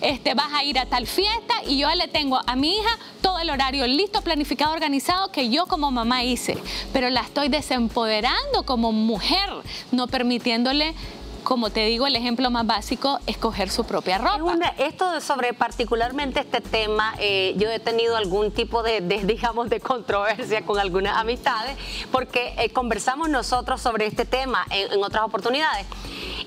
este, 0.00 0.34
vas 0.34 0.52
a 0.52 0.64
ir 0.64 0.78
a 0.78 0.86
tal 0.86 1.06
fiesta 1.06 1.54
y 1.66 1.78
yo 1.78 1.94
le 1.94 2.08
tengo 2.08 2.40
a 2.46 2.56
mi 2.56 2.76
hija 2.78 2.98
todo 3.20 3.38
el 3.38 3.50
horario 3.50 3.86
listo, 3.86 4.20
planificado, 4.22 4.72
organizado 4.72 5.30
que 5.30 5.48
yo 5.48 5.66
como 5.66 5.90
mamá 5.90 6.24
hice, 6.24 6.58
pero 6.92 7.08
la 7.10 7.20
estoy 7.20 7.41
desempoderando 7.48 8.64
como 8.64 8.92
mujer, 8.92 9.48
no 9.90 10.06
permitiéndole 10.06 10.94
como 11.42 11.70
te 11.70 11.84
digo, 11.86 12.06
el 12.06 12.16
ejemplo 12.16 12.50
más 12.50 12.66
básico, 12.66 13.18
escoger 13.26 13.68
su 13.70 13.84
propia 13.84 14.18
ropa. 14.18 14.56
esto 14.78 15.20
sobre 15.20 15.52
particularmente 15.52 16.40
este 16.40 16.60
tema, 16.60 17.14
eh, 17.18 17.54
yo 17.56 17.68
he 17.68 17.78
tenido 17.78 18.16
algún 18.16 18.52
tipo 18.52 18.82
de, 18.82 19.00
digamos, 19.24 19.68
de 19.68 19.80
controversia 19.80 20.64
con 20.64 20.78
algunas 20.78 21.16
amistades, 21.16 21.76
porque 22.10 22.54
eh, 22.58 22.70
conversamos 22.70 23.28
nosotros 23.28 23.80
sobre 23.80 24.06
este 24.06 24.24
tema 24.24 24.64
en, 24.70 24.92
en 24.92 25.04
otras 25.04 25.24
oportunidades. 25.24 25.86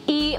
Y 0.07 0.37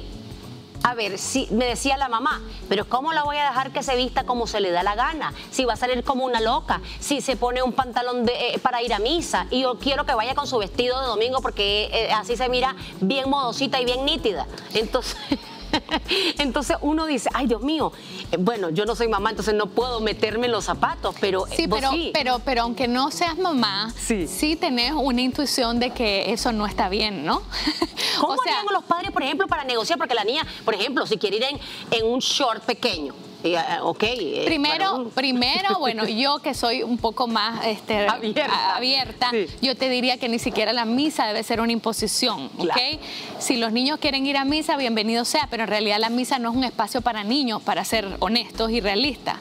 a 0.87 0.95
ver, 0.95 1.19
si 1.19 1.49
me 1.51 1.65
decía 1.65 1.97
la 1.97 2.09
mamá, 2.09 2.41
pero 2.69 2.89
¿cómo 2.89 3.13
la 3.13 3.25
voy 3.25 3.37
a 3.39 3.47
dejar 3.47 3.73
que 3.73 3.83
se 3.83 3.97
vista 3.97 4.23
como 4.23 4.47
se 4.47 4.61
le 4.61 4.71
da 4.71 4.85
la 4.85 4.95
gana? 4.95 5.35
Si 5.51 5.65
va 5.65 5.73
a 5.73 5.77
salir 5.77 6.05
como 6.05 6.25
una 6.25 6.41
loca, 6.41 6.81
si 7.01 7.21
se 7.21 7.35
pone 7.35 7.61
un 7.61 7.73
pantalón 7.73 8.25
de, 8.25 8.33
eh, 8.33 8.59
para 8.61 8.81
ir 8.83 8.95
a 8.95 9.01
misa 9.01 9.49
y 9.51 9.63
yo 9.63 9.81
quiero 9.81 10.07
que 10.07 10.15
vaya 10.15 10.37
con 10.37 10.47
su 10.47 10.59
vestido 10.59 11.01
de 11.01 11.09
domingo 11.09 11.41
porque 11.41 11.91
eh, 11.93 12.13
así 12.13 12.37
se 12.37 12.49
mira 12.49 12.77
bien 13.01 13.29
modosita 13.29 13.81
y 13.81 13.85
bien 13.85 14.05
nítida. 14.05 14.47
Entonces... 14.75 15.17
entonces 16.39 16.77
uno 16.81 17.07
dice, 17.07 17.29
ay 17.35 17.47
Dios 17.47 17.63
mío, 17.63 17.93
eh, 18.33 18.37
bueno, 18.39 18.71
yo 18.71 18.85
no 18.85 18.95
soy 18.95 19.09
mamá, 19.09 19.31
entonces 19.31 19.55
no 19.55 19.67
puedo 19.67 20.01
meterme 20.01 20.47
en 20.47 20.53
los 20.53 20.65
zapatos, 20.65 21.15
pero 21.21 21.47
sí, 21.47 21.69
pero, 21.69 21.91
pero, 22.13 22.39
pero 22.45 22.63
aunque 22.63 22.89
no 22.89 23.11
seas 23.11 23.39
mamá, 23.39 23.93
sí. 23.97 24.27
sí 24.27 24.57
tenés 24.57 24.93
una 24.93 25.21
intuición 25.21 25.79
de 25.81 25.91
que 25.91 26.33
eso 26.33 26.53
no 26.53 26.67
está 26.67 26.89
bien, 26.89 27.25
¿no? 27.25 27.43
¿Cómo 28.21 28.35
o 28.35 28.43
harían 28.43 28.65
los 28.73 28.85
padres, 28.85 29.11
por 29.11 29.23
ejemplo, 29.23 29.47
para 29.47 29.65
negociar? 29.65 29.99
Porque 29.99 30.15
la 30.15 30.25
niña, 30.25 30.47
por 30.65 30.75
ejemplo, 30.75 31.07
si 31.07 31.19
quiere 31.19 31.37
ir 31.37 31.45
en 31.91 32.07
un 32.07 32.19
short 32.21 32.65
pequeño, 32.65 33.15
eh, 33.55 33.61
eh, 34.03 34.43
primero, 34.45 35.11
primero, 35.15 35.79
bueno, 35.79 36.05
yo 36.09 36.39
que 36.39 36.55
soy 36.55 36.83
un 36.83 36.99
poco 36.99 37.27
más 37.27 37.67
este, 37.67 38.07
abierta, 38.07 39.31
yo 39.61 39.77
te 39.77 39.89
diría 39.89 40.19
que 40.19 40.29
ni 40.29 40.39
siquiera 40.39 40.73
la 40.73 40.85
misa 40.85 41.27
debe 41.27 41.43
ser 41.43 41.61
una 41.61 41.73
imposición, 41.73 42.51
¿ok? 42.59 43.01
Si 43.39 43.57
los 43.57 43.73
niños 43.73 43.99
quieren 43.99 44.27
ir 44.27 44.37
a 44.37 44.45
misa, 44.45 44.77
bienvenido 44.77 45.25
sea, 45.25 45.49
pero 45.51 45.65
en 45.65 45.69
realidad 45.69 45.99
la 45.99 46.11
misa 46.11 46.39
no 46.39 46.51
es 46.51 46.57
un 46.57 46.65
espacio 46.65 47.01
para 47.01 47.25
niños, 47.25 47.63
para 47.63 47.85
ser 47.85 48.17
honestos 48.21 48.71
y 48.71 48.81
realistas. 48.81 49.37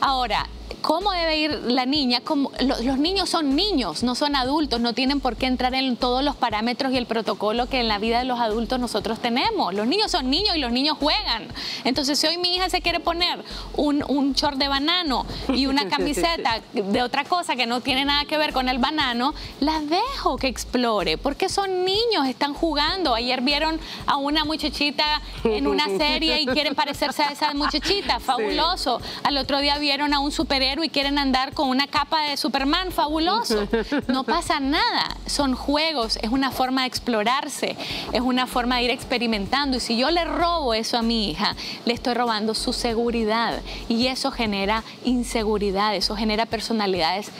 Ahora, 0.00 0.48
cómo 0.80 1.12
debe 1.12 1.38
ir 1.38 1.50
la 1.66 1.86
niña. 1.86 2.22
Los, 2.60 2.98
niños 2.98 3.28
son 3.28 3.54
niños, 3.54 4.02
no 4.02 4.14
son 4.14 4.36
adultos, 4.36 4.80
no 4.80 4.92
tienen 4.94 5.20
por 5.20 5.36
qué 5.36 5.46
entrar 5.46 5.74
en 5.74 5.96
todos 5.96 6.24
los 6.24 6.36
parámetros 6.36 6.92
y 6.92 6.96
el 6.96 7.06
protocolo 7.06 7.66
que 7.66 7.80
en 7.80 7.88
la 7.88 7.98
vida 7.98 8.18
de 8.18 8.24
los 8.24 8.40
adultos 8.40 8.80
nosotros 8.80 9.18
tenemos. 9.20 9.74
Los 9.74 9.86
niños 9.86 10.10
son 10.10 10.30
niños 10.30 10.56
y 10.56 10.60
los 10.60 10.72
niños 10.72 10.96
juegan. 10.98 11.46
Entonces, 11.84 12.18
si 12.18 12.26
hoy 12.26 12.38
mi 12.38 12.54
hija 12.56 12.70
se 12.70 12.80
quiere 12.80 13.00
poner 13.00 13.42
un, 13.76 14.04
un 14.08 14.32
short 14.32 14.56
de 14.56 14.68
banano 14.68 15.26
y 15.54 15.66
una 15.66 15.88
camiseta 15.90 16.60
de 16.72 17.02
otra 17.02 17.24
cosa 17.24 17.56
que 17.56 17.66
no 17.66 17.80
tiene 17.80 18.04
nada 18.04 18.24
que 18.24 18.38
ver 18.38 18.52
con 18.52 18.68
el 18.68 18.78
banano, 18.78 19.34
las 19.60 19.88
dejo 19.88 20.36
que 20.36 20.48
explore, 20.48 21.18
porque 21.18 21.48
son 21.48 21.84
niños, 21.84 22.26
están 22.26 22.54
jugando. 22.54 23.14
Ayer 23.14 23.40
vieron 23.42 23.78
a 24.06 24.16
una 24.16 24.44
muchachita 24.44 25.20
en 25.44 25.66
una 25.66 25.86
serie 25.86 26.40
y 26.40 26.46
quieren 26.46 26.74
parecerse 26.74 27.22
a 27.22 27.32
esa 27.32 27.52
muchachita, 27.54 28.20
fabuloso. 28.20 29.00
Al 29.22 29.36
otro 29.36 29.60
día 29.60 29.78
vieron 29.78 30.14
a 30.14 30.20
un 30.20 30.32
superhéroe 30.32 30.69
y 30.84 30.88
quieren 30.88 31.18
andar 31.18 31.52
con 31.52 31.68
una 31.68 31.86
capa 31.86 32.22
de 32.22 32.36
Superman, 32.36 32.92
fabuloso. 32.92 33.66
No 34.06 34.24
pasa 34.24 34.60
nada, 34.60 35.16
son 35.26 35.54
juegos, 35.54 36.18
es 36.22 36.30
una 36.30 36.50
forma 36.50 36.82
de 36.82 36.88
explorarse, 36.88 37.76
es 38.12 38.20
una 38.20 38.46
forma 38.46 38.76
de 38.76 38.84
ir 38.84 38.90
experimentando. 38.90 39.76
Y 39.76 39.80
si 39.80 39.96
yo 39.96 40.10
le 40.10 40.24
robo 40.24 40.74
eso 40.74 40.96
a 40.96 41.02
mi 41.02 41.30
hija, 41.30 41.56
le 41.84 41.94
estoy 41.94 42.14
robando 42.14 42.54
su 42.54 42.72
seguridad 42.72 43.60
y 43.88 44.06
eso 44.06 44.30
genera 44.30 44.84
inseguridad, 45.04 45.94
eso 45.94 46.16
genera 46.16 46.46
personalidades 46.46 47.30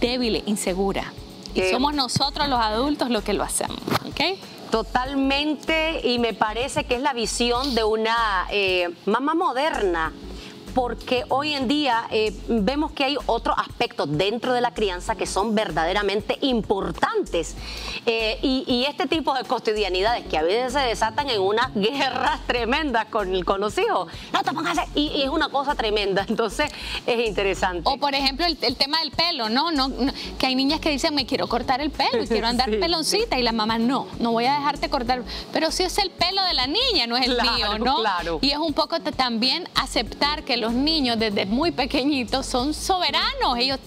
débiles, 0.00 0.44
inseguras. 0.46 1.06
Y 1.54 1.62
somos 1.70 1.94
nosotros 1.94 2.48
los 2.48 2.60
adultos 2.60 3.08
los 3.10 3.24
que 3.24 3.32
lo 3.32 3.42
hacemos, 3.42 3.80
¿ok? 4.06 4.38
Totalmente, 4.70 6.00
y 6.06 6.18
me 6.18 6.34
parece 6.34 6.84
que 6.84 6.96
es 6.96 7.00
la 7.00 7.14
visión 7.14 7.74
de 7.74 7.84
una 7.84 8.46
eh, 8.50 8.90
mamá 9.06 9.34
moderna 9.34 10.12
porque 10.76 11.24
hoy 11.30 11.54
en 11.54 11.68
día 11.68 12.06
eh, 12.10 12.34
vemos 12.48 12.92
que 12.92 13.02
hay 13.02 13.16
otros 13.24 13.56
aspectos 13.58 14.06
dentro 14.10 14.52
de 14.52 14.60
la 14.60 14.74
crianza 14.74 15.14
que 15.14 15.24
son 15.24 15.54
verdaderamente 15.54 16.36
importantes. 16.42 17.56
Eh, 18.04 18.38
y, 18.42 18.84
este 18.86 19.06
tipo 19.06 19.32
de 19.32 19.42
cotidianidades 19.44 20.26
que 20.26 20.36
a 20.36 20.42
veces 20.42 20.74
se 20.74 20.80
desatan 20.80 21.30
en 21.30 21.40
unas 21.40 21.74
guerras 21.74 22.46
tremendas 22.46 23.06
con, 23.06 23.42
con 23.42 23.58
los 23.58 23.78
hijos. 23.78 24.12
No 24.34 24.42
te 24.42 24.52
pongas 24.52 24.76
y, 24.94 25.08
y, 25.08 25.22
es 25.22 25.30
una 25.30 25.48
cosa 25.48 25.74
tremenda. 25.74 26.26
Entonces 26.28 26.70
es 27.06 27.26
interesante. 27.26 27.88
O 27.90 27.96
por 27.96 28.14
ejemplo 28.14 28.44
el, 28.44 28.76
tema 28.76 29.00
del 29.00 29.12
pelo, 29.12 29.48
¿no? 29.48 29.72
¿no? 29.72 29.90
Que 30.38 30.48
hay 30.48 30.54
niñas 30.54 30.80
que 30.80 30.90
dicen 30.90 31.14
me 31.14 31.24
quiero 31.24 31.48
cortar 31.48 31.80
el 31.80 31.90
pelo 31.90 32.22
y 32.22 32.26
quiero 32.28 32.48
andar 32.48 32.68
peloncita 32.68 33.38
y 33.38 33.42
la 33.42 33.52
mamá 33.52 33.78
no, 33.78 34.08
no 34.20 34.32
voy 34.32 34.44
a 34.44 34.52
dejarte 34.56 34.90
cortar. 34.90 35.22
Pero 35.54 35.70
si 35.70 35.84
es 35.84 35.96
el 35.96 36.10
pelo 36.10 36.42
de 36.42 36.52
la 36.52 36.66
niña, 36.66 37.06
no 37.06 37.16
es 37.16 37.24
el 37.24 37.40
mío, 37.40 37.78
¿no? 37.78 38.00
Claro. 38.00 38.40
Y 38.42 38.50
es 38.50 38.58
un 38.58 38.74
poco 38.74 39.00
también 39.00 39.66
aceptar 39.74 40.44
que 40.44 40.65
los 40.66 40.74
niños 40.74 41.16
desde 41.16 41.46
muy 41.46 41.70
pequeñitos 41.70 42.44
son 42.44 42.74
soberanos. 42.74 43.56
Ellos 43.56 43.78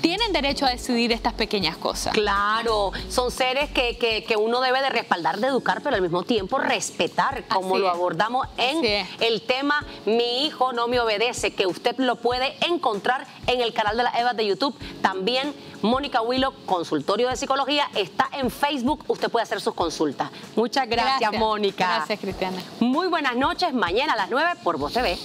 tienen 0.00 0.32
derecho 0.32 0.64
a 0.64 0.70
decidir 0.70 1.10
estas 1.10 1.32
pequeñas 1.32 1.76
cosas. 1.76 2.12
Claro, 2.12 2.92
son 3.08 3.32
seres 3.32 3.70
que, 3.70 3.96
que, 3.98 4.36
uno 4.36 4.60
debe 4.60 4.80
de 4.82 4.90
respaldar, 4.90 5.40
de 5.40 5.48
educar, 5.48 5.80
pero 5.82 5.96
al 5.96 6.02
mismo 6.02 6.22
tiempo 6.22 6.58
respetar, 6.58 7.48
como 7.48 7.76
lo 7.76 7.88
abordamos 7.88 8.46
en 8.56 9.04
el 9.18 9.42
tema 9.42 9.84
Mi 10.04 10.46
hijo 10.46 10.72
no 10.72 10.86
me 10.86 11.00
obedece, 11.00 11.54
que 11.54 11.66
usted 11.66 11.96
lo 11.98 12.14
puede 12.14 12.54
encontrar 12.64 13.26
en 13.48 13.60
el 13.60 13.72
canal 13.72 13.96
de 13.96 14.04
la 14.04 14.10
Eva 14.10 14.32
de 14.32 14.46
YouTube. 14.46 14.76
También 15.02 15.52
Mónica 15.82 16.22
Willow, 16.22 16.52
consultorio 16.66 17.28
de 17.28 17.36
psicología, 17.36 17.88
está 17.96 18.28
en 18.32 18.50
Facebook. 18.50 19.04
Usted 19.08 19.28
puede 19.28 19.42
hacer 19.42 19.60
sus 19.60 19.74
consultas. 19.74 20.30
Muchas 20.54 20.88
gracias, 20.88 21.32
Mónica. 21.32 21.96
Gracias, 21.96 22.20
Cristiana. 22.20 22.62
Muy 22.78 23.08
buenas 23.08 23.34
noches. 23.34 23.74
Mañana 23.74 24.12
a 24.12 24.16
las 24.16 24.30
9 24.30 24.60
por 24.62 24.78
Voz 24.78 24.92
TV. 24.92 25.18